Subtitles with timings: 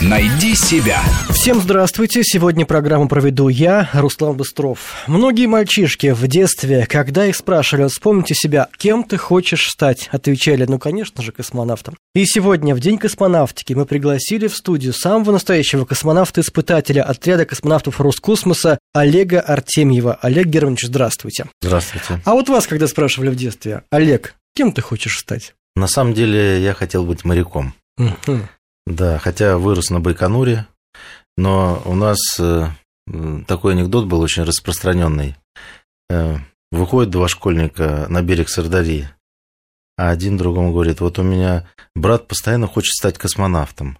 [0.00, 1.02] Найди себя.
[1.30, 2.22] Всем здравствуйте.
[2.24, 5.04] Сегодня программу проведу я, Руслан Быстров.
[5.06, 10.78] Многие мальчишки в детстве, когда их спрашивали, вспомните себя, кем ты хочешь стать, отвечали, ну,
[10.78, 11.96] конечно же, космонавтом.
[12.14, 18.78] И сегодня, в День космонавтики, мы пригласили в студию самого настоящего космонавта-испытателя отряда космонавтов Роскосмоса
[18.94, 20.18] Олега Артемьева.
[20.22, 21.46] Олег Германович, здравствуйте.
[21.60, 22.22] Здравствуйте.
[22.24, 25.54] А вот вас, когда спрашивали в детстве, Олег, кем ты хочешь стать?
[25.76, 27.74] На самом деле я хотел быть моряком.
[27.98, 28.48] Мгм.
[28.88, 30.66] Да, хотя вырос на Байконуре,
[31.36, 32.68] но у нас э,
[33.46, 35.36] такой анекдот был очень распространенный.
[36.08, 36.38] Э,
[36.70, 39.08] Выходит два школьника на берег Сардарии,
[39.96, 43.98] а один другому говорит, вот у меня брат постоянно хочет стать космонавтом.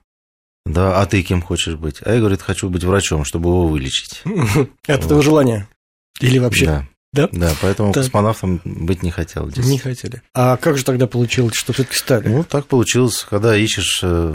[0.66, 2.01] Да, а ты кем хочешь быть?
[2.02, 4.23] А я, говорит, хочу быть врачом, чтобы его вылечить.
[4.87, 5.66] От этого желания?
[6.20, 6.66] Или вообще?
[6.66, 7.29] Да, Да?
[7.33, 8.05] да, поэтому Так.
[8.05, 9.47] космонавтом быть не хотел.
[9.47, 9.65] детстве.
[9.65, 10.21] Не хотели.
[10.35, 12.29] А как же тогда получилось, что все-таки стали?
[12.29, 14.35] Ну, так получилось, когда ищешь э,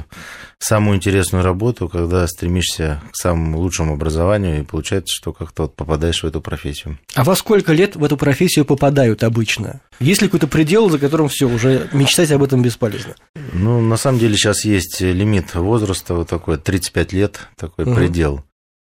[0.57, 6.23] самую интересную работу, когда стремишься к самому лучшему образованию, и получается, что как-то вот попадаешь
[6.23, 6.97] в эту профессию.
[7.13, 9.81] А во сколько лет в эту профессию попадают обычно?
[9.99, 13.13] Есть ли какой-то предел, за которым все, уже мечтать об этом бесполезно?
[13.53, 17.95] Ну, на самом деле сейчас есть лимит возраста, вот такой, 35 лет, такой Мгм.
[17.95, 18.43] предел.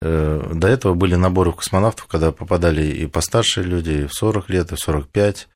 [0.04, 4.72] Э, До этого были наборы космонавтов, когда попадали и постарше люди, и в 40 лет,
[4.72, 5.48] и в 45.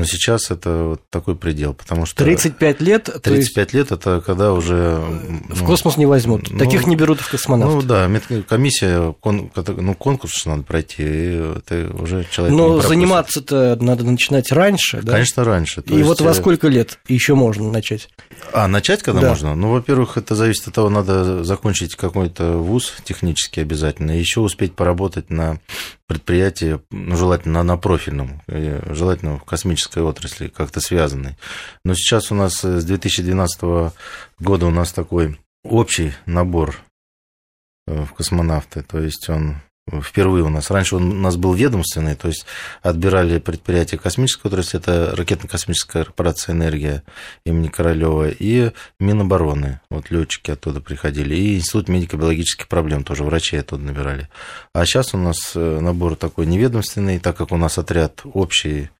[0.00, 4.22] Но сейчас это вот такой предел, потому что 35 лет, то есть 35 лет это
[4.24, 4.98] когда уже...
[5.50, 6.50] в ну, космос не возьмут.
[6.50, 7.86] ну, Таких не берут в Ну космонавт.
[7.86, 8.10] да,
[8.48, 14.50] комиссия, кон- ну, конкурс же надо пройти, и это уже человек Но заниматься-то надо начинать
[14.52, 15.12] раньше, да?
[15.12, 15.82] Конечно, раньше.
[15.86, 18.08] И вот есть, во э, сколько лет еще можно начать?
[18.54, 19.28] А, начать когда Да.
[19.28, 19.54] можно?
[19.54, 24.74] Ну, во-первых, это зависит от того, надо закончить какой-то вуз технически обязательно, и еще успеть
[24.74, 25.60] поработать на
[26.10, 31.36] предприятии, ну, желательно на профильном, э, желательно в космической отрасли, как-то связанной.
[31.84, 33.92] Но сейчас у нас э, с 2012
[34.40, 36.80] года у нас такой общий набор
[37.86, 39.58] э, в космонавты, то есть он
[40.02, 40.70] впервые у нас.
[40.70, 42.46] Раньше он у нас был ведомственный, то есть
[42.82, 47.02] отбирали предприятия космической отрасли, это ракетно-космическая корпорация «Энергия»
[47.44, 53.82] имени Королева и Минобороны, вот летчики оттуда приходили, и Институт медико-биологических проблем, тоже врачи оттуда
[53.82, 54.28] набирали.
[54.74, 58.90] А сейчас у нас э, набор такой неведомственный, так как у нас отряд общий,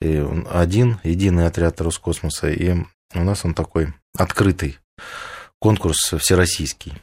[0.00, 2.76] один, единый отряд Роскосмоса, и
[3.14, 4.78] у нас он такой открытый
[5.58, 6.94] конкурс всероссийский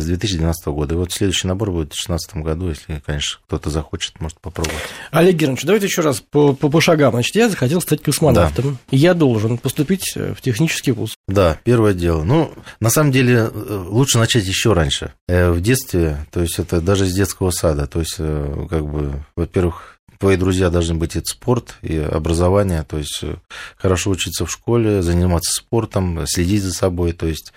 [0.00, 0.94] с 2012 года.
[0.94, 4.80] И вот следующий набор будет в 2016 году, если, конечно, кто-то захочет, может попробовать.
[5.10, 7.12] Олег Германович, давайте еще раз по, по, по шагам.
[7.12, 8.78] Значит, я захотел стать космонавтом.
[8.90, 11.14] И Я должен поступить э, в технический вуз.
[11.28, 12.22] Да, первое дело.
[12.24, 15.12] Ну, на самом деле, э, лучше начать еще раньше.
[15.28, 17.86] Э, В детстве, то есть это даже с детского сада.
[17.86, 23.20] То есть, как бы, во-первых, твои друзья должны быть это спорт и образование, то есть
[23.22, 23.36] э,
[23.76, 27.52] хорошо учиться в школе, заниматься спортом, следить за собой, то есть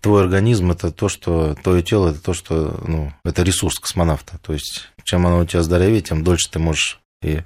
[0.00, 4.52] твой организм это то, что твое тело это то, что ну, это ресурс космонавта, то
[4.52, 7.40] есть чем оно у тебя здоровее, тем дольше ты можешь и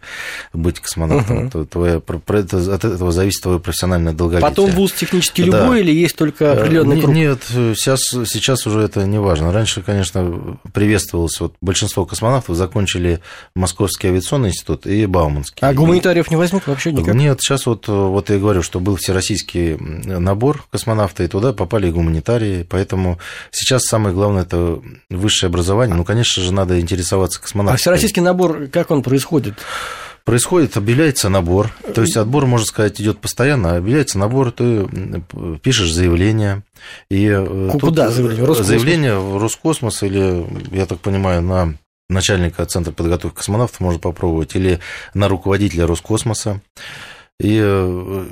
[0.53, 1.51] быть космонавтом.
[1.67, 4.49] Твоя, про- про это- от этого зависит твое профессиональное долголетие.
[4.49, 5.63] Потом вуз технически Да.
[5.63, 7.15] любой или есть только определенный Э, круг?
[7.15, 9.53] Нет, сейчас, сейчас уже это не важно.
[9.53, 13.21] Раньше, конечно, приветствовалось, вот большинство космонавтов закончили
[13.57, 15.59] Московский авиационный институт и Бауманский.
[15.67, 17.13] А гуманитариев не возьмут вообще никак?
[17.15, 21.91] Нет, сейчас вот, вот я говорю, что был всероссийский набор космонавта, и туда попали и
[21.91, 23.19] гуманитарии, поэтому
[23.51, 24.81] сейчас самое главное это
[25.11, 25.97] высшее образование.
[25.97, 27.81] Ну, конечно же, надо интересоваться А космонавтикой.
[27.81, 29.55] всероссийский набор, как он происходит?
[30.25, 34.89] Происходит, объявляется набор, то есть отбор, можно сказать, идет постоянно, объявляется набор, ты
[35.63, 36.63] пишешь заявление,
[37.11, 38.45] и э, куда заявление?
[38.45, 38.67] В Роскосмос?
[38.67, 41.75] заявление в Роскосмос или, я так понимаю, на
[42.09, 44.81] начальника Центра подготовки космонавтов можно попробовать, или
[45.13, 46.63] на руководителя Роскосмоса.
[47.41, 48.27] И э,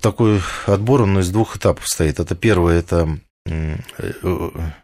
[0.00, 2.20] такой отбор, он из двух этапов состоит.
[2.20, 3.16] Это первое, это э,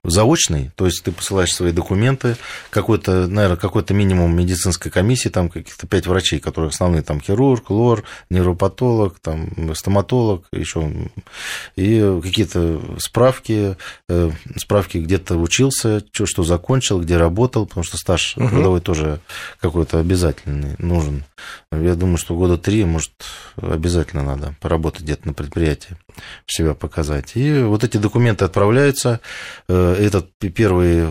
[0.02, 2.36] заочный, то есть ты посылаешь свои документы,
[2.70, 8.04] какой-то, наверное, какой-то минимум медицинской комиссии, там каких-то пять врачей, которые основные, там хирург, лор,
[8.30, 10.90] невропатолог, там стоматолог, еще
[11.76, 13.76] и какие-то справки,
[14.08, 18.48] э, справки, где то учился, что, что закончил, где работал, потому что стаж Мгм.
[18.48, 19.20] трудовой тоже
[19.60, 21.24] какой-то обязательный нужен.
[21.72, 23.12] Я думаю, что года три, может,
[23.56, 25.96] обязательно надо поработать где-то на предприятии,
[26.46, 27.32] себя показать.
[27.34, 29.20] И вот эти документы отправляются.
[29.68, 31.08] Э, Этот первый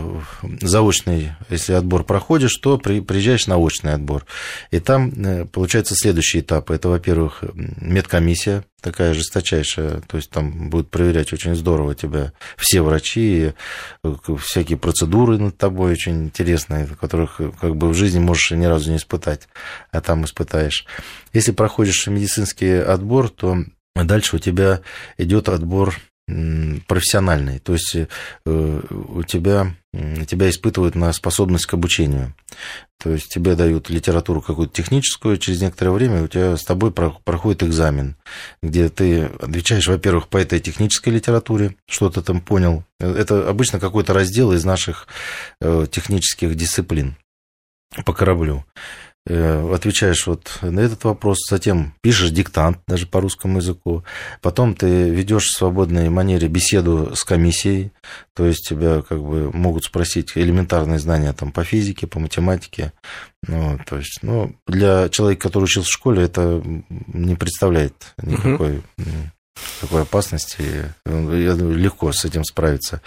[0.60, 4.24] заочный, если отбор проходишь, то при- приезжаешь на очный отбор.
[4.70, 6.70] И там э, получается следующий этап.
[6.70, 13.54] Это, во-первых, медкомиссия такая жесточайшая, то есть там будут проверять очень здорово тебя все врачи,
[14.04, 18.66] э, всякие процедуры над тобой очень интересные, которых э, как бы в жизни можешь ни
[18.66, 19.48] разу не испытать,
[19.90, 20.84] а там испытаешь.
[21.32, 23.56] Если проходишь медицинский отбор, то
[23.94, 24.82] дальше у тебя
[25.16, 25.94] идет отбор
[26.26, 28.06] профессиональный, то есть э,
[28.90, 29.74] у тебя,
[30.26, 32.34] тебя испытывают на способность к обучению.
[32.98, 37.62] То есть тебе дают литературу какую-то техническую, через некоторое время у тебя с тобой проходит
[37.62, 38.16] экзамен,
[38.62, 42.84] где ты отвечаешь, во-первых, по этой технической литературе, что ты там понял.
[42.98, 45.06] Это обычно какой-то раздел из наших
[45.60, 47.16] э, технических дисциплин
[48.06, 48.64] по кораблю.
[49.26, 54.04] Э, отвечаешь вот на этот вопрос, затем пишешь диктант даже по русскому языку,
[54.42, 57.90] потом ты ведешь в свободной манере беседу с комиссией,
[58.34, 62.92] то есть тебя как бы могут спросить элементарные знания там по физике, по математике,
[63.48, 66.62] ну, то есть, ну, для человека, который учился в школе, это
[67.06, 69.30] не представляет никакой угу
[69.80, 73.00] такой опасности, легко с этим справиться.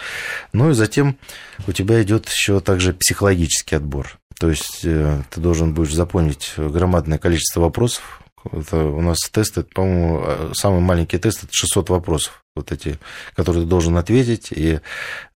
[0.52, 1.18] Ну и затем
[1.66, 4.18] у тебя идет еще также психологический отбор.
[4.38, 8.22] То есть э, ты должен будешь запомнить громадное количество вопросов.
[8.52, 12.98] Это у нас тесты, по-моему, э, самый маленький тест это 600 вопросов, вот эти,
[13.34, 14.80] которые ты должен ответить, и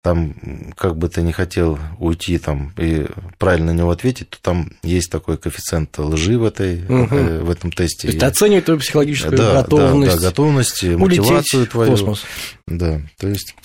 [0.04, 0.36] там,
[0.78, 3.08] как бы ты ни хотел уйти там и
[3.40, 7.46] правильно на него ответить, то там есть такой коэффициент лжи в, этой, угу.
[7.46, 8.08] в этом тесте.
[8.08, 10.14] То есть оценивает твою психологическую да, готовность.
[10.14, 11.92] Да, да, готовность, мотивацию твою.
[11.92, 12.24] В космос.
[12.68, 13.56] Да, то есть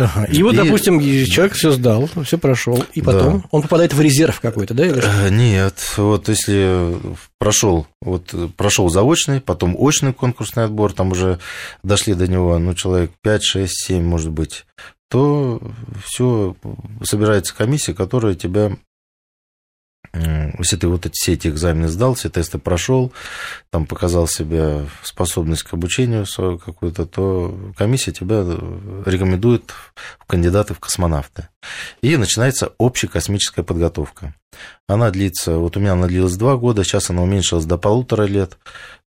[0.00, 0.24] Ага.
[0.24, 3.44] И, и вот, допустим, человек все сдал, все прошел, и потом да.
[3.50, 4.86] он попадает в резерв какой-то, да?
[4.86, 5.30] Или что?
[5.30, 6.96] Нет, вот если
[7.38, 11.38] прошел, вот прошел заочный, потом очный конкурсный отбор, там уже
[11.82, 14.64] дошли до него, ну, человек 5, 6, 7, может быть,
[15.10, 15.60] то
[16.04, 16.56] все
[17.02, 18.72] собирается комиссия, которая тебя
[20.12, 23.12] если ты вот эти, все эти экзамены сдал, все тесты прошел,
[23.70, 28.40] там показал себе способность к обучению свою какую-то, то комиссия тебя
[29.06, 29.70] рекомендует
[30.18, 31.48] в кандидаты в космонавты.
[32.02, 34.34] И начинается общая космическая подготовка.
[34.88, 38.58] Она длится, вот у меня она длилась два года, сейчас она уменьшилась до полутора лет,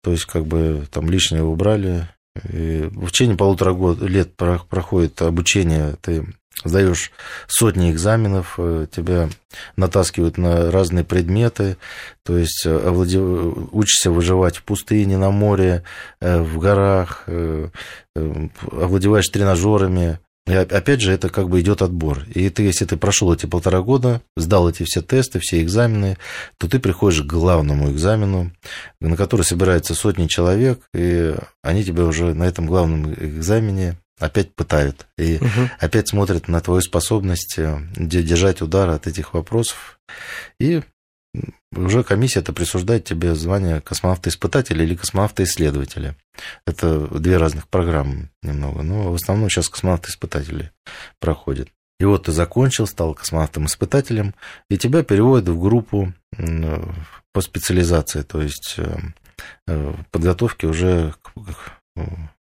[0.03, 2.07] то есть как бы там лишнее убрали.
[2.49, 3.75] И в течение полутора
[4.05, 6.25] лет проходит обучение, ты
[6.63, 7.11] сдаешь
[7.47, 9.29] сотни экзаменов, э, тебя
[9.75, 11.77] натаскивают на разные предметы,
[12.23, 13.69] то есть э, овладев...
[13.71, 15.83] учишься выживать в пустыне, на море,
[16.19, 17.27] э, в горах,
[18.15, 20.19] овладеваешь тренажерами.
[20.47, 22.25] И опять же, это как бы идет отбор.
[22.33, 26.17] И ты, если ты прошел эти полтора года, сдал эти все тесты, все экзамены,
[26.57, 28.51] то ты приходишь к главному экзамену,
[28.99, 35.07] на который собирается сотни человек, и они тебя уже на этом главном экзамене опять пытают.
[35.17, 35.69] И угу.
[35.79, 39.99] опять смотрят на твою способность э, держать удар от этих вопросов.
[40.59, 40.81] И
[41.73, 46.15] уже комиссия это присуждает тебе звание космонавта-испытателя или космонавта-исследователя.
[46.65, 48.83] Это две разных программы немного.
[48.83, 50.71] Но в основном сейчас космонавты-испытатели
[51.19, 51.69] проходят.
[51.99, 54.33] И вот ты закончил, стал космонавтом-испытателем,
[54.69, 56.13] и тебя переводят в группу
[57.31, 58.77] по специализации, то есть
[59.67, 61.31] э, подготовки уже к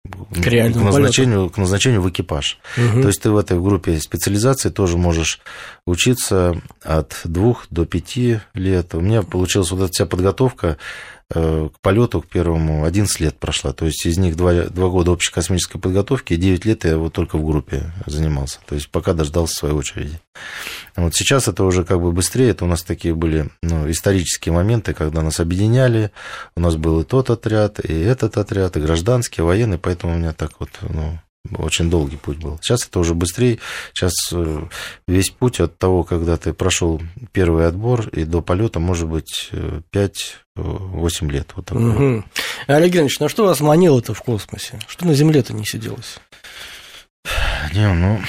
[0.04, 2.60] к, реальному к, назначению, к назначению в экипаж.
[2.78, 3.02] Угу.
[3.02, 5.40] То есть ты в этой группе специализации тоже можешь
[5.86, 8.96] учиться от двух до пяти лет.
[8.96, 10.78] У меня получилась вот эта вся подготовка
[11.34, 13.74] к полету, к первому, 11 лет прошла.
[13.74, 17.14] То есть из них 2, 2 года общей космической подготовки и 9 лет я вот
[17.14, 18.60] только в группе занимался.
[18.66, 20.20] То есть пока дождался своей очереди.
[20.96, 22.50] Вот сейчас это уже как бы быстрее.
[22.50, 26.12] Это у нас такие были ну, исторические моменты, когда нас объединяли.
[26.56, 29.78] У нас был и тот отряд, и этот отряд, и гражданский, и военный.
[29.78, 31.20] Поэтому у меня так вот ну,
[31.58, 32.60] очень долгий путь был.
[32.62, 33.60] Сейчас это уже быстрее.
[33.94, 34.64] Сейчас э,
[35.08, 37.02] весь путь от того, когда ты прошел
[37.32, 39.82] первый отбор и до полета, может быть, 5-8
[40.58, 41.52] э, лет.
[41.56, 41.90] Вот такой.
[41.90, 42.24] Угу.
[42.68, 44.80] Олег Геннадьевич, ну что вас манило-то в космосе?
[44.88, 46.20] Что на Земле-то не сиделось?
[47.74, 48.20] Не, ну,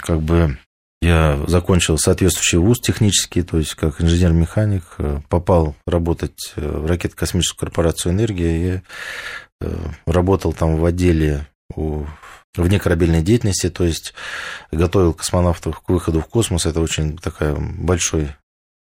[0.00, 0.58] как бы
[1.00, 8.12] я закончил соответствующий вуз технический, то есть как инженер-механик, э, попал работать в ракетно-космическую корпорацию
[8.12, 8.82] «Энергия»
[9.60, 9.66] и
[10.04, 12.04] работал там в отделе у
[12.56, 14.14] вне корабельной деятельности, то есть
[14.70, 16.66] готовил космонавтов к выходу в космос.
[16.66, 18.34] Это очень такая большой,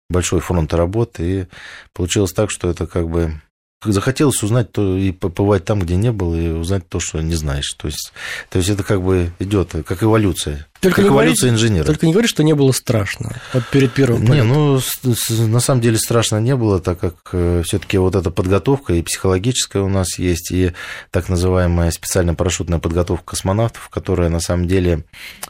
[0.08, 1.22] большой фронт работы.
[1.22, 1.46] И
[1.92, 3.40] получилось так, что это как бы
[3.84, 7.72] захотелось узнать то и побывать там, где не был, и узнать то, что не знаешь.
[7.74, 8.12] То есть,
[8.50, 10.66] то есть это как бы идет как эволюция.
[10.80, 11.84] Только как эволюция говорите, инженера.
[11.84, 14.24] Только не говори, что не было страшно вот перед первым.
[14.24, 14.80] Не, ну,
[15.28, 19.02] на самом деле страшно не было, так как э, все таки вот эта подготовка и
[19.02, 20.72] психологическая у нас есть, и
[21.10, 25.04] так называемая специальная парашютная подготовка космонавтов, которая на самом деле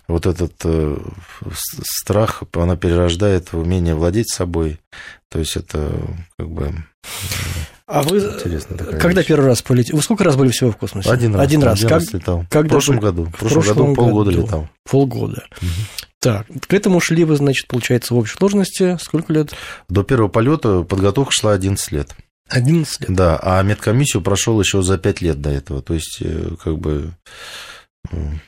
[0.07, 0.99] вот этот э,
[1.83, 4.81] страх, она перерождает в умение владеть собой.
[5.31, 5.93] То есть это
[6.39, 6.75] как бы
[7.87, 8.21] а вы
[9.01, 9.27] когда вещь.
[9.27, 9.97] первый раз полетели?
[9.97, 11.11] Вы сколько раз были всего в космосе?
[11.11, 11.47] Один раз.
[11.47, 11.79] Один раз.
[11.79, 11.99] Один как...
[12.01, 12.45] раз летал.
[12.51, 13.25] Когда в прошлом году.
[13.25, 14.43] В прошлом, прошлом году полгода году.
[14.43, 14.69] летал.
[14.85, 15.45] Полгода.
[15.63, 15.69] Угу.
[16.21, 19.53] Так, к этому шли вы, значит, получается, в общей сложности сколько лет?
[19.89, 22.15] До первого полета подготовка шла 11 лет.
[22.49, 23.11] 11 лет?
[23.15, 25.81] Да, а медкомиссию прошел еще за 5 лет до этого.
[25.81, 27.13] То есть, э, как бы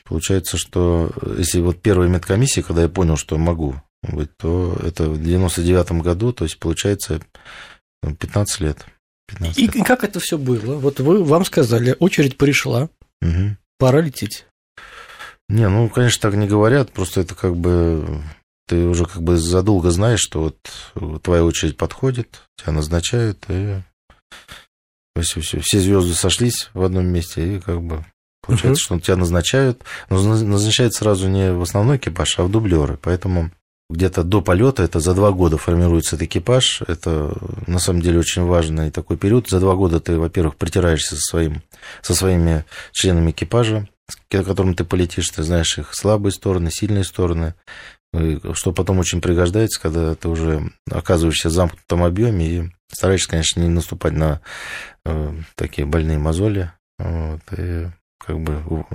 [0.05, 5.21] Получается, что если вот первая медкомиссия, когда я понял, что могу быть, то это в
[5.21, 7.21] 99 году, то есть получается
[8.01, 8.85] 15 ну, лет.
[9.27, 9.75] 15 и, лет.
[9.75, 10.75] и как это все было?
[10.75, 12.89] Вот вы вам сказали, очередь пришла,
[13.21, 13.57] угу.
[13.77, 14.45] пора лететь.
[15.49, 18.21] Не, ну, конечно, так не говорят, просто это как бы
[18.67, 23.81] ты уже как бы задолго знаешь, что вот твоя очередь подходит, тебя назначают, и
[25.21, 28.05] все, все, все звезды сошлись в одном месте, и как бы
[28.41, 28.99] получается, угу.
[28.99, 33.51] что тебя назначают, но назначают сразу не в основной экипаж, а в дублеры, поэтому
[33.91, 38.43] где-то до полета, это за два года формируется этот экипаж, это на самом деле очень
[38.43, 39.49] важный такой период.
[39.49, 41.63] За два года ты, во-первых, притираешься со, своим,
[42.01, 47.55] со своими членами экипажа, с которым ты полетишь, ты знаешь их слабые стороны, сильные стороны,
[48.53, 53.69] что потом очень пригождается, когда ты уже оказываешься в замкнутом объеме и стараешься, конечно, не
[53.69, 54.41] наступать на
[55.05, 56.71] э, такие больные мозоли.
[56.99, 57.87] Вот, и
[58.19, 58.85] как бы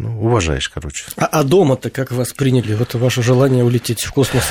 [0.00, 1.04] ну, уважаешь, короче.
[1.16, 2.74] А, а дома-то как вас приняли?
[2.74, 4.42] Вот ваше желание улететь в космос?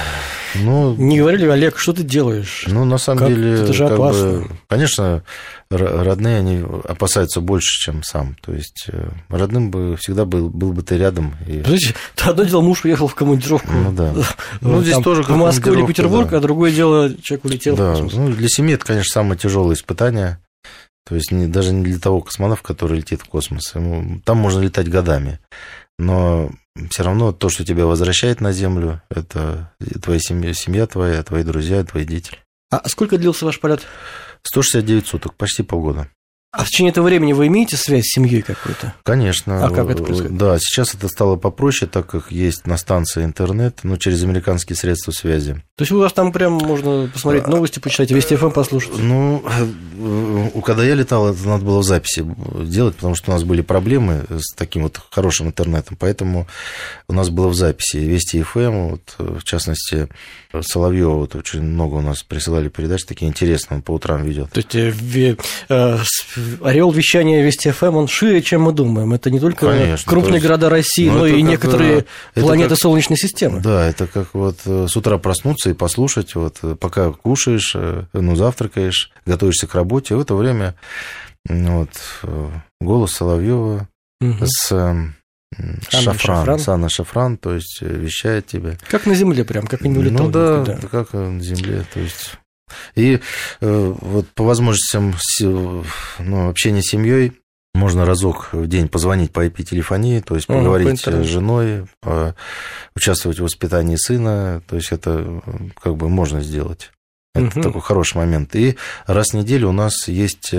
[0.55, 2.63] Ну, не говорили, Олег, что ты делаешь?
[2.67, 3.27] Ну, на самом как?
[3.27, 4.31] деле, это же опасно.
[4.31, 5.23] Бы, конечно,
[5.69, 8.37] родные, они опасаются больше, чем сам.
[8.41, 11.35] То есть, э, родным бы всегда был, был бы ты рядом.
[11.45, 11.57] И...
[11.57, 13.71] Подождите, одно дело, муж уехал в командировку.
[13.71, 14.13] Ну, да.
[14.61, 16.37] Ну, здесь тоже В Москву или Петербург, да.
[16.37, 17.75] а другое дело, человек улетел.
[17.75, 20.39] Да, ну, для семьи это, конечно, самое тяжелое испытание.
[21.05, 23.75] То есть не, даже не для того космонавта, который летит в космос.
[23.75, 25.39] Ему, там можно летать годами.
[25.99, 26.51] Но
[26.89, 31.83] все равно то, что тебя возвращает на Землю, это твоя семья, семья твоя, твои друзья,
[31.83, 32.31] твои дети.
[32.71, 33.83] А сколько длился ваш полет?
[34.43, 36.09] 169 суток, почти полгода.
[36.53, 38.93] А в течение этого времени вы имеете связь с семьей какой-то?
[39.01, 39.65] Конечно.
[39.65, 40.37] А как это происходит?
[40.37, 45.11] Да, сейчас это стало попроще, так как есть на станции интернет, ну, через американские средства
[45.11, 45.55] связи.
[45.77, 48.99] То есть у вас там прям можно посмотреть новости, почитать, Вести ФМ послушать?
[48.99, 49.43] Ну,
[50.61, 52.25] когда я летал, это надо было в записи
[52.63, 56.47] делать, потому что у нас были проблемы с таким вот хорошим интернетом, поэтому
[57.07, 60.07] у нас было в записи Вести ФМ, вот, в частности,
[60.61, 64.51] Соловьева вот очень много у нас присылали передач, такие интересные, он по утрам ведет.
[64.51, 65.35] То есть э,
[65.69, 65.97] э,
[66.61, 69.13] ареал вещания Вести ФМ, он шире, чем мы думаем.
[69.13, 72.79] Это не только Конечно, крупные есть, города России, но, ну, но и некоторые планеты как,
[72.79, 73.61] Солнечной системы.
[73.61, 77.75] Да, это как вот э, с утра проснуться и послушать, вот пока кушаешь,
[78.13, 80.75] ну, завтракаешь, готовишься к работе, это время
[81.47, 81.89] вот,
[82.79, 83.87] голос Соловьева
[84.21, 84.45] угу.
[84.45, 85.13] с
[85.89, 86.59] Шафран, Шафран.
[86.59, 88.77] Сана Шафран, то есть э, вещает тебе.
[88.87, 90.87] Как на земле прям, как и не улетал Ну да, никуда.
[90.87, 92.37] как на земле, то есть...
[92.95, 93.19] И
[93.61, 95.13] э, вот по возможностям
[96.19, 97.33] ну, общения с семьей
[97.75, 101.87] можно разок в день позвонить по IP-телефонии, то есть поговорить с женой,
[102.95, 105.41] участвовать в воспитании сына, то есть это
[105.81, 106.91] как бы можно сделать.
[107.35, 107.61] Это угу.
[107.61, 108.55] такой хороший момент.
[108.55, 110.53] И раз в неделю у нас есть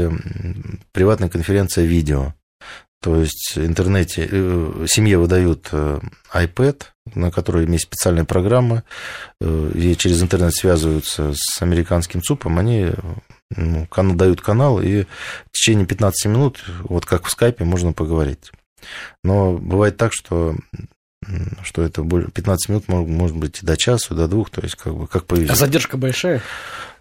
[0.93, 2.35] приватная конференция видео.
[3.05, 6.01] То есть в интернете э, семье выдают э,
[6.33, 8.83] iPad, на которой есть специальная программа,
[9.43, 12.93] э, и через интернет связываются с американским ЦУПом, они
[13.55, 18.53] ну, дают канал, и в течение 15 минут, вот как в скайпе, можно поговорить.
[19.23, 20.57] Но бывает так, что
[21.63, 25.25] что это 15 минут может быть до часу, до двух, то есть как бы как
[25.25, 25.51] повезет.
[25.51, 26.43] А задержка большая?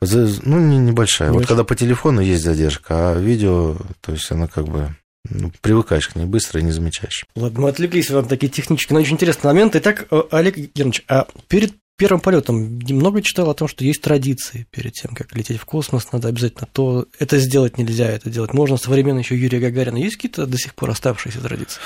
[0.02, 1.32] Ну, не, небольшая.
[1.32, 4.96] Вот когда по телефону есть задержка, а видео, то есть она как бы
[5.30, 7.26] ну, привыкаешь к ней быстро и не замечаешь.
[7.36, 9.78] Ладно, мы отвлеклись на такие технические, но очень интересные моменты.
[9.78, 14.94] Итак, Олег Германович, а перед первым полетом немного читал о том, что есть традиции перед
[14.94, 18.78] тем, как лететь в космос, надо обязательно то, это сделать нельзя, это делать можно.
[18.78, 19.98] Современно еще Юрия Гагарина.
[19.98, 21.80] Есть какие-то до сих пор оставшиеся традиции?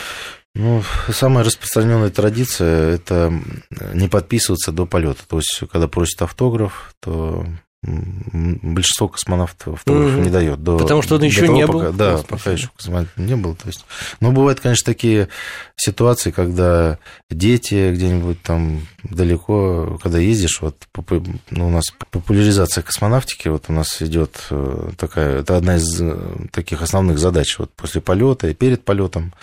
[0.56, 3.32] Ну, самая распространенная традиция– это
[3.94, 5.22] не подписываться до полета.
[5.28, 7.46] То есть, когда просят автограф, то
[7.88, 10.22] большинство космонавтов автограф угу.
[10.22, 10.62] не дает.
[10.62, 11.94] До, Потому что он еще того, не пока, был.
[11.94, 13.56] Да, пока еще космонавт не был.
[13.56, 13.86] То есть,
[14.20, 15.30] но бывают, конечно, такие
[15.76, 20.76] ситуации, когда дети где-нибудь там далеко, когда ездишь, вот
[21.50, 26.18] ну, у нас популяризация космонавтики, вот у нас идет э, такая, это одна из э,
[26.52, 29.34] таких основных задач вот после полета и перед полетом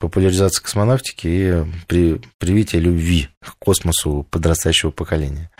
[0.00, 5.50] популяризация космонавтики и при, привитие любви к космосу подрастающего поколения.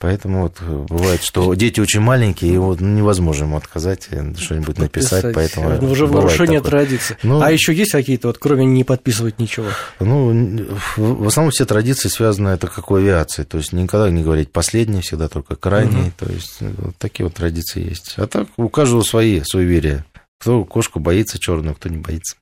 [0.00, 4.78] Поэтому вот э, бывает, что дети очень маленькие, и вот невозможно ему отказать, э, что-нибудь
[4.78, 5.70] написать, поэтому...
[5.70, 7.16] Это уже нарушение традиции.
[7.22, 9.68] Ну, а еще есть какие-то, вот, кроме не подписывать ничего?
[10.00, 14.52] Ну, в основном все традиции связаны это как в авиации, то есть никогда не говорить
[14.52, 16.12] последний, всегда только крайний, угу.
[16.18, 18.14] то есть э, вот такие вот традиции есть.
[18.16, 20.04] А так у каждого свои суеверия.
[20.38, 22.36] Кто кошку боится черную, кто не боится.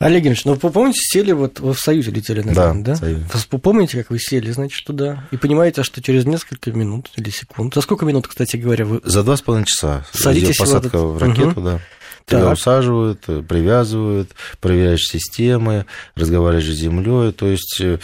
[0.00, 2.96] Олег Ильич, ну вы помните, сели вот вы в Союзе летели, наверное, да?
[3.00, 3.08] да?
[3.50, 7.74] Вы помните, как вы сели, значит, туда, и понимаете, что через несколько минут или секунд,
[7.74, 9.00] за сколько минут, кстати говоря, вы...
[9.02, 10.06] За два с половиной часа.
[10.12, 11.22] Садитесь посадка в, этот...
[11.22, 11.60] в ракету, угу.
[11.62, 11.80] да.
[12.26, 12.52] Тебя Так.
[12.52, 17.32] усаживают, э, привязывают, проверяешь системы, разговариваешь с землей.
[17.32, 17.98] То есть, э,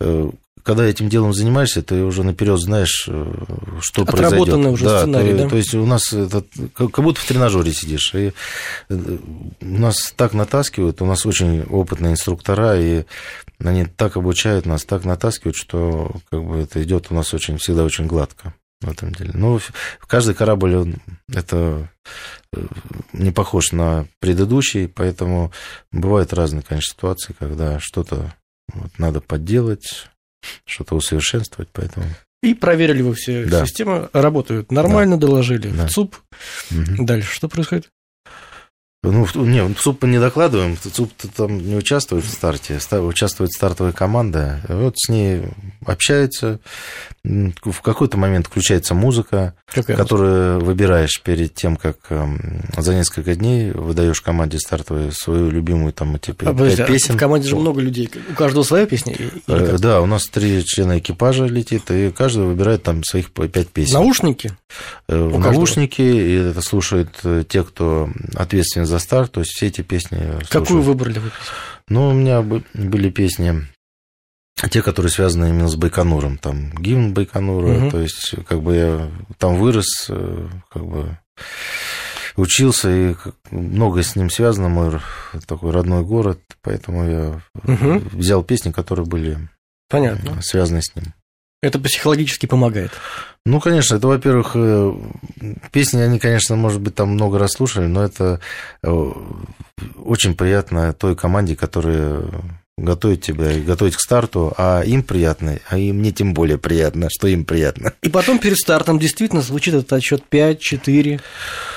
[0.00, 0.30] э,
[0.66, 3.32] когда этим делом занимаешься, ты уже наперед знаешь, э,
[3.80, 4.72] что Отработанный произойдет.
[4.72, 5.48] уже да, сценарий, то, да?
[5.48, 6.44] То есть у нас это,
[6.74, 8.12] как будто в тренажере сидишь.
[8.14, 8.32] И
[8.88, 9.18] э,
[9.60, 13.04] нас так натаскивают, у нас очень опытные инструктора, и
[13.64, 17.84] они так обучают нас, так натаскивают, что как бы это идет у нас очень всегда
[17.84, 19.30] очень гладко в этом деле.
[19.34, 19.60] Ну,
[20.08, 20.96] каждый корабль, он,
[21.32, 21.88] это
[22.52, 22.66] э,
[23.12, 25.52] не похож на предыдущий, поэтому
[25.92, 28.34] бывают разные, конечно, ситуации, когда что-то
[28.74, 30.08] вот надо подделать,
[30.64, 32.06] что-то усовершенствовать, поэтому...
[32.42, 33.64] И проверили вы все Да.
[33.66, 35.86] системы, работают нормально, доложили Да.
[35.86, 36.16] в ЦУП.
[36.70, 37.06] Мгм.
[37.06, 37.88] Дальше что происходит?
[39.02, 43.52] Ну, в- не, в СУП не докладываем, СУП там не участвует в старте, ста- участвует
[43.52, 45.42] стартовая команда, вот с ней
[45.84, 46.58] общаются,
[47.22, 53.70] в какой-то момент включается музыка, Какая которую выбираешь перед тем, как эм, за несколько дней
[53.70, 57.14] выдаешь команде стартовую свою любимую там эти А, подожди, а песен.
[57.14, 58.10] в команде же много людей.
[58.30, 59.12] У каждого своя песня?
[59.12, 59.76] или Э?
[59.78, 63.94] Да, у нас три члена экипажа летит, и каждый выбирает там своих пять песен.
[63.94, 64.52] Наушники?
[65.08, 69.66] Э, В наушники, и это слушают э, те, кто ответственен за старт, то есть все
[69.66, 70.86] эти песни Какую слушают.
[70.86, 71.30] выбрали вы?
[71.88, 73.62] Ну, у меня бы- были песни,
[74.70, 77.90] те, которые связаны именно с Байконуром, там гимн Байконура, Мгм.
[77.90, 81.18] то есть как бы я там вырос, э, как бы
[82.36, 83.14] учился, и
[83.50, 85.00] многое с ним связано, мой
[85.46, 88.08] такой родной город, поэтому я Мгм.
[88.12, 89.48] взял песни, которые были
[89.88, 90.42] Понятно.
[90.42, 91.14] связаны с ним.
[91.66, 92.92] Это психологически помогает.
[93.44, 94.92] Ну, конечно, это, во-первых, э,
[95.72, 98.40] песни, они, конечно, может быть, там много раз слушали, но это
[98.82, 99.12] э,
[99.96, 102.22] очень приятно той команде, которая
[102.78, 107.08] готовит тебя и готовит к старту, а им приятно, а и мне тем более приятно,
[107.10, 107.94] что им приятно.
[108.02, 111.20] И потом перед стартом действительно звучит этот отчет 5, 4,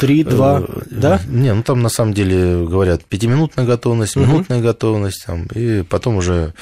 [0.01, 1.21] 3, 2, Э, да?
[1.27, 6.53] Не, ну там на самом деле говорят пятиминутная готовность, минутная готовность, там, и потом уже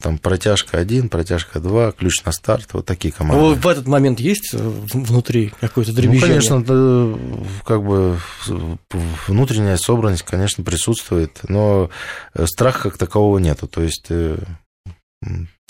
[0.00, 3.42] там протяжка 1, протяжка 2, ключ на старт, вот такие команды.
[3.42, 4.58] Вот в этот момент есть э,
[4.94, 6.28] внутри какое-то Ну, дребезжание?
[6.28, 7.18] конечно, да,
[7.66, 8.18] как бы
[9.26, 11.90] внутренняя собранность, конечно, присутствует, но
[12.34, 13.66] э, страха как такового нету.
[13.80, 14.36] То есть э,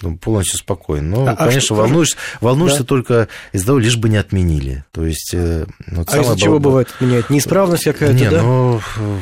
[0.02, 1.10] ну, полностью спокоен.
[1.10, 2.84] Но, А- а конечно, что- волнуешься, волнуешься Да.
[2.84, 4.84] только из-за того, лишь бы не отменили.
[4.90, 7.30] То есть, э, вот А из-за чего бывает отменяет?
[7.30, 8.42] Неисправность какая-то, не, да?
[8.42, 8.80] ну,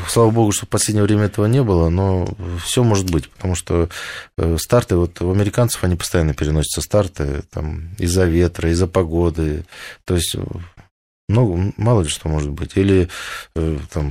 [0.08, 2.26] слава богу, что в последнее время этого не было, но
[2.64, 3.90] все может быть, потому что
[4.38, 9.66] э, старты, вот у американцев они постоянно переносятся старты, там, из-за ветра, из-за погоды,
[10.06, 10.34] то есть
[11.28, 13.10] много, мало ли что может быть, или
[13.92, 14.10] там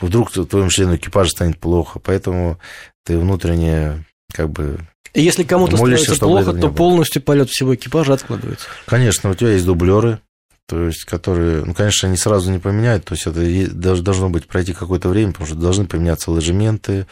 [0.00, 2.58] вдруг твоему члену экипажа станет плохо, поэтому
[3.04, 4.78] ты внутренне как бы
[5.14, 8.66] И если кому-то становится плохо, то полностью полет всего экипажа откладывается.
[8.86, 10.20] Конечно, у тебя есть дублеры,
[10.66, 14.28] то есть, которые, ну, конечно, они сразу не поменяют, то есть это е- дож- должно
[14.28, 17.06] быть пройти какое-то время, потому что должны поменяться ложементы,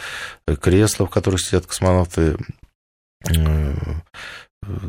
[0.46, 2.36] э, кресла, в которых сидят космонавты,
[3.26, 3.74] э,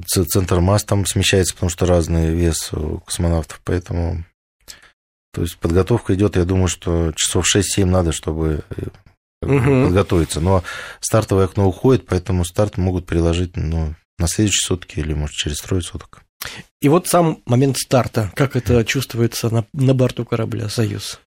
[0.05, 4.25] центр масс там смещается, потому что разный вес у космонавтов, поэтому,
[5.33, 8.63] то есть подготовка идет, я думаю, что часов 6-7 надо, чтобы
[9.41, 9.85] Мгм.
[9.85, 10.63] подготовиться, но
[10.99, 15.81] стартовое окно уходит, поэтому старт могут переложить, ну, на следующие сутки или, может, через трое
[15.81, 16.21] суток.
[16.81, 21.19] И вот сам момент старта, как это чувствуется на, на борту корабля «Союз».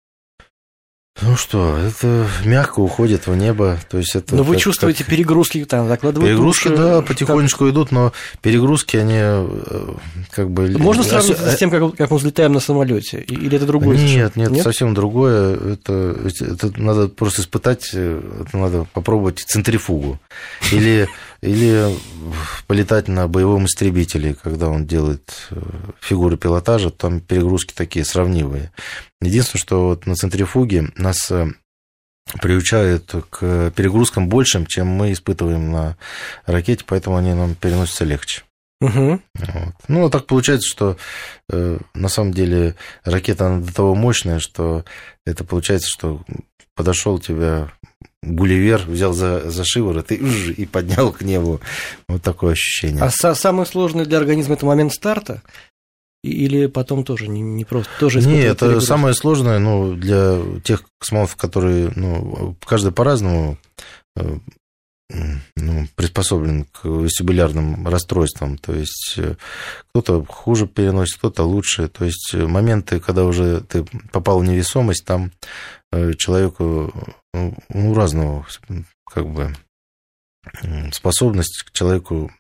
[1.22, 4.34] Ну что, это мягко уходит в небо, то есть это...
[4.34, 8.12] Но вы как- чувствуете как- перегрузки, там закладывают Перегрузки, уши, да, как- потихонечку идут, но
[8.40, 9.94] перегрузки, они э,
[10.30, 10.68] как бы...
[10.78, 13.20] Можно сравнить Осё- с тем, как, как мы взлетаем на самолете?
[13.20, 13.98] Или это другое?
[13.98, 14.54] Нет, совершенно?
[14.54, 15.56] нет, совсем другое.
[15.74, 20.18] Это, это надо просто испытать, э, это надо попробовать центрифугу.
[20.72, 21.06] Или,
[21.40, 21.96] или
[22.66, 25.60] полетать на боевом истребителе, когда он делает э,
[26.00, 28.72] фигуры пилотажа, там перегрузки такие сравнивые.
[29.20, 31.48] Единственное, что вот на центрифуге нас э,
[32.42, 35.96] приучают к перегрузкам большим, чем мы испытываем на
[36.46, 38.42] ракете, поэтому они нам переносятся легче.
[38.80, 39.22] Мгм.
[39.34, 39.74] Вот.
[39.88, 40.96] Ну, а так получается, что
[41.50, 44.84] э, на самом деле ракета она до того мощная, что
[45.26, 46.22] это получается, что
[46.74, 47.70] подошел тебя
[48.22, 51.60] Гулливер, взял за, за шиворот и, и поднял к небу.
[52.08, 53.02] Вот такое ощущение.
[53.02, 55.42] А са- самый сложный для организма это момент старта?
[56.22, 57.90] Или потом тоже не, не просто?
[57.98, 58.86] Тоже Не, испытывает это перегруз?
[58.86, 63.56] самое сложное, ну, для тех космонавтов, которые, ну, каждый по-разному
[64.16, 64.38] э,
[65.56, 68.58] ну, приспособлен к вестибулярным расстройствам.
[68.58, 69.36] То есть э,
[69.88, 71.88] кто-то хуже переносит, кто-то лучше.
[71.88, 75.32] То есть э, моменты, когда уже ты попал в невесомость, там
[76.16, 76.92] человеку
[77.34, 78.46] ну, ну, разного
[79.04, 79.54] как бы
[80.92, 82.30] способность к человеку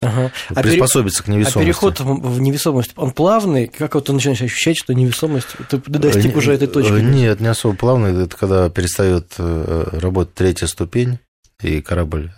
[0.00, 0.30] Ага.
[0.50, 1.34] А приспособиться пере...
[1.34, 1.58] к невесомости.
[1.58, 3.66] А переход в невесомость, он плавный?
[3.66, 6.92] Как вот ты начинаешь ощущать, что невесомость, ты достиг уже этой точки?
[6.92, 8.24] Нет, не особо плавный.
[8.24, 11.18] Это когда перестает работать третья ступень,
[11.60, 12.30] и корабль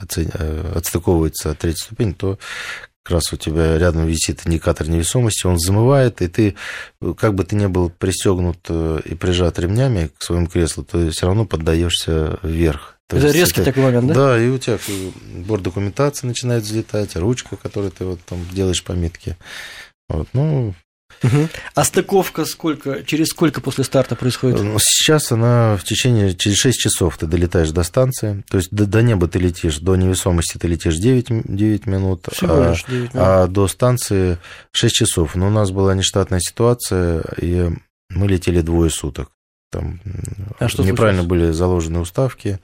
[0.75, 2.39] отстыковывается от третьей ступени, то
[3.03, 6.57] как раз у тебя рядом висит индикатор невесомости, он замывает, и ты,
[7.17, 11.27] как бы ты не был пристегнут э, и прижат ремнями к своему креслу, то все
[11.27, 12.99] равно поддаешься вверх.
[13.09, 14.15] То это резкий это, такой момент, да?
[14.15, 14.79] Да, и у тебя
[15.47, 19.37] борт документации начинает взлетать, ручка, которой ты вот там делаешь пометки.
[20.09, 20.75] Вот, ну,
[21.23, 21.49] Угу.
[21.75, 24.63] А стыковка сколько, через сколько после старта происходит?
[24.63, 28.87] Ну, сейчас она в течение, через 6 часов ты долетаешь до станции, то есть до,
[28.87, 33.11] до неба ты летишь, до невесомости ты летишь 9, 9 минут, Всего лишь 9 минут,
[33.15, 34.39] а до станции
[34.73, 35.35] 6 часов.
[35.35, 37.71] Но у нас была нештатная ситуация, и
[38.09, 39.31] мы летели двое суток.
[39.71, 40.01] Там
[40.59, 41.43] а что неправильно случилось?
[41.43, 42.59] были заложены уставки.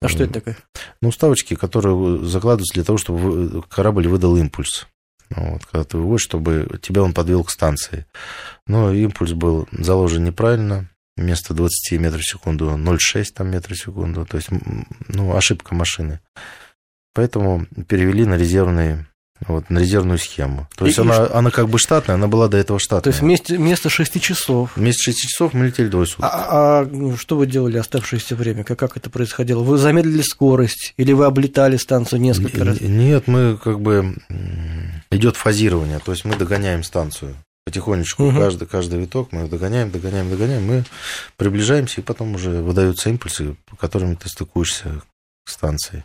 [0.00, 0.56] А что это такое?
[1.00, 4.86] Ну, уставочки, которые закладываются для того, чтобы корабль выдал импульс.
[5.30, 8.06] Вот, когда ты выводишь, чтобы тебя он подвел к станции.
[8.66, 10.88] Но импульс был заложен неправильно.
[11.16, 14.24] Вместо 20 метров в секунду 0,6 там метров в секунду.
[14.24, 14.48] То есть,
[15.08, 16.20] ну, ошибка машины.
[17.12, 19.06] Поэтому перевели на резервный
[19.46, 20.68] вот, на резервную схему.
[20.76, 21.32] То есть и, она, и...
[21.32, 23.02] она как бы штатная, она была до этого штатная.
[23.02, 24.72] То есть вместе, вместо 6 часов.
[24.76, 26.24] Вместо 6 часов мы летели двое суток.
[26.24, 28.64] А, а что вы делали оставшееся время?
[28.64, 29.62] Как, как это происходило?
[29.62, 32.80] Вы замедлили скорость или вы облетали станцию несколько раз?
[32.80, 34.16] Нет, мы как бы
[35.10, 37.36] идет фазирование, то есть мы догоняем станцию
[37.68, 38.38] потихонечку угу.
[38.38, 40.84] каждый, каждый виток мы догоняем, догоняем, догоняем, мы
[41.36, 45.02] приближаемся, и потом уже выдаются импульсы, по которым ты стыкуешься
[45.44, 46.02] к станции.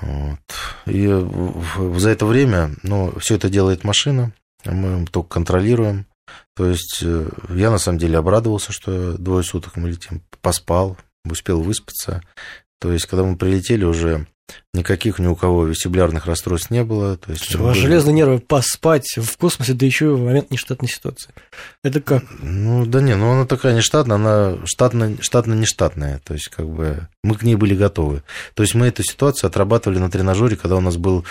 [0.00, 0.38] Вот.
[0.86, 1.06] И
[1.98, 4.32] за это время, ну, все это делает машина,
[4.64, 6.06] мы только контролируем.
[6.54, 11.62] То есть э, я на самом деле обрадовался, что двое суток мы летим, поспал, успел
[11.62, 12.22] выспаться.
[12.80, 14.26] То есть, когда мы прилетели, уже
[14.74, 17.16] Никаких ни у кого вестибулярных расстройств не было.
[17.16, 17.86] То есть, у вас были...
[17.86, 21.30] железные нервы поспать в космосе, да еще в момент нештатной ситуации.
[21.82, 22.22] Это как?
[22.40, 26.20] Ну, да не, ну она такая нештатная, она штатно, штатно-нештатная.
[26.24, 28.22] То есть, как бы мы к ней были готовы.
[28.54, 31.24] То есть, мы эту ситуацию отрабатывали на тренажере, когда у нас был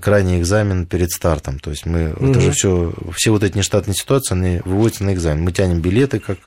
[0.00, 1.58] крайний экзамен перед стартом.
[1.58, 2.30] То есть, мы угу.
[2.30, 5.42] это же все, все вот эти нештатные ситуации, они выводятся на экзамен.
[5.42, 6.38] Мы тянем билеты, как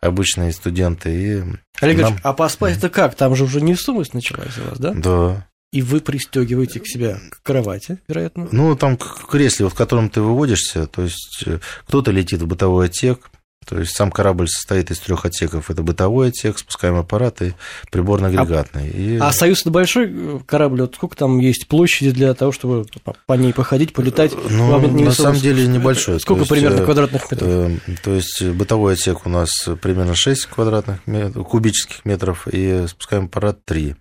[0.00, 1.42] обычные студенты, и
[1.80, 2.16] Олег Нам...
[2.22, 3.14] а поспать это как?
[3.14, 4.92] Там же уже невесомость началась у вас, да?
[4.94, 5.45] Да.
[5.72, 8.48] И вы пристегиваете к себе к кровати, вероятно?
[8.52, 12.46] Ну, там к кресле, вот, в котором ты выводишься, то есть э, кто-то летит в
[12.46, 13.30] бытовой отсек,
[13.66, 15.70] то есть сам корабль состоит из трех отсеков.
[15.70, 17.54] Это бытовой отсек, спускаемый аппарат и
[17.90, 18.84] приборно-агрегатный.
[18.84, 19.16] А, и...
[19.16, 20.82] а Союз это большой э, корабль?
[20.82, 22.86] Вот сколько там есть площади для того, чтобы
[23.26, 24.32] по ней походить, полетать?
[24.50, 26.20] Ну, на самом деле небольшой.
[26.20, 27.48] Сколько есть, примерно э, квадратных метров?
[27.48, 29.50] Э, то есть бытовой отсек у нас
[29.82, 33.96] примерно 6 квадратных метров, кубических метров, и спускаемый аппарат 3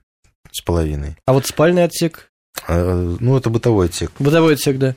[0.55, 1.17] с половиной.
[1.25, 2.31] А вот спальный отсек?
[2.67, 4.11] А, ну, это бытовой отсек.
[4.19, 4.95] Бытовой отсек, да.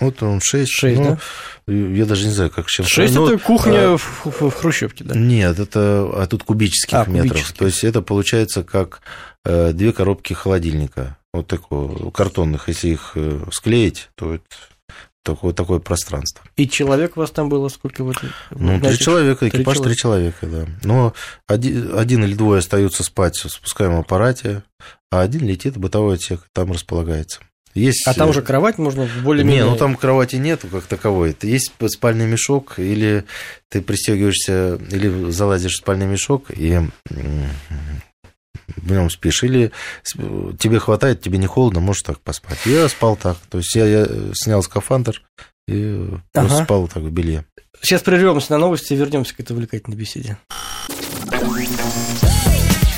[0.00, 0.70] Вот он 6.
[0.70, 1.18] 6, ну,
[1.66, 1.72] да?
[1.72, 5.14] Я даже не знаю, как чем 6 это кухня а, в, в, в Хрущевке, да?
[5.14, 7.32] Нет, это а тут кубических а, метров.
[7.32, 7.56] Кубических.
[7.56, 9.02] То есть это получается как
[9.44, 11.18] э, две коробки холодильника.
[11.32, 12.68] Вот такого, картонных.
[12.68, 14.44] Если их э, склеить, то это
[15.22, 16.44] такое, такое пространство.
[16.56, 18.30] И человек у вас там было сколько в этом?
[18.50, 20.66] Ну, три человека, экипаж три человека, да.
[20.82, 21.14] Но
[21.46, 24.62] один, один или двое остаются спать в спускаемом аппарате,
[25.10, 27.40] а один летит в бытовой отсек, там располагается.
[27.74, 28.06] Есть...
[28.06, 29.64] А там э, уже кровать можно более-менее...
[29.64, 31.36] Не, ну там кровати нету как таковой.
[31.42, 33.24] Есть спальный мешок, или
[33.68, 36.80] ты пристегиваешься, или залазишь в спальный мешок и
[38.76, 39.42] в нем спишь.
[39.42, 39.72] Или
[40.58, 42.58] тебе хватает, тебе не холодно, можешь так поспать.
[42.64, 43.36] Я спал так.
[43.50, 45.22] То есть я, я снял скафандр
[45.66, 46.46] и ага.
[46.46, 47.44] просто спал так в белье.
[47.82, 50.36] Сейчас прервемся на новости и вернемся к этой увлекательной беседе.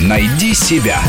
[0.00, 1.00] Найди себя.